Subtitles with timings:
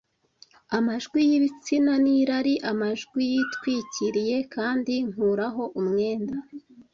[0.77, 6.35] Amajwi y'ibitsina n'irari, amajwi yitwikiriye kandi nkuraho umwenda,